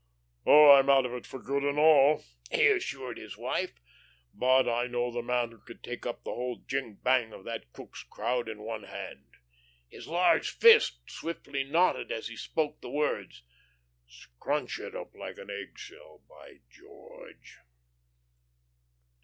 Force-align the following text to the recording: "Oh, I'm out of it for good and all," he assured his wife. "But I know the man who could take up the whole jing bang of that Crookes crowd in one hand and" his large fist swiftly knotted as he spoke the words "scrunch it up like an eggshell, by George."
"Oh, 0.47 0.71
I'm 0.71 0.89
out 0.89 1.05
of 1.05 1.13
it 1.13 1.27
for 1.27 1.37
good 1.37 1.63
and 1.63 1.77
all," 1.77 2.23
he 2.49 2.65
assured 2.69 3.19
his 3.19 3.37
wife. 3.37 3.79
"But 4.33 4.67
I 4.67 4.87
know 4.87 5.11
the 5.11 5.21
man 5.21 5.51
who 5.51 5.59
could 5.59 5.83
take 5.83 6.07
up 6.07 6.23
the 6.23 6.33
whole 6.33 6.63
jing 6.67 6.95
bang 6.95 7.31
of 7.33 7.43
that 7.43 7.71
Crookes 7.71 8.01
crowd 8.01 8.49
in 8.49 8.63
one 8.63 8.81
hand 8.85 9.25
and" 9.31 9.37
his 9.89 10.07
large 10.07 10.49
fist 10.57 11.01
swiftly 11.07 11.63
knotted 11.63 12.11
as 12.11 12.29
he 12.29 12.35
spoke 12.35 12.81
the 12.81 12.89
words 12.89 13.43
"scrunch 14.07 14.79
it 14.79 14.95
up 14.95 15.13
like 15.13 15.37
an 15.37 15.51
eggshell, 15.51 16.23
by 16.27 16.61
George." 16.67 17.59